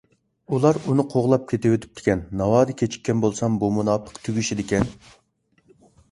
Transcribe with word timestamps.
ئۇلار 0.55 0.77
ئۇنى 0.91 1.03
قوغلاپ 1.09 1.43
كېتىۋېتىپتىكەن. 1.51 2.23
ناۋادا 2.39 2.75
كېچىككەن 2.79 3.21
بولسام 3.25 3.59
بۇ 3.65 3.69
مۇناپىق 3.75 4.17
تۈگىشىدىكەن. 4.23 4.89